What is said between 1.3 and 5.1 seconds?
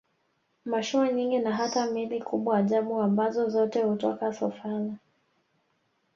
na hata meli kubwa ajabu ambazo zote hutoka Sofala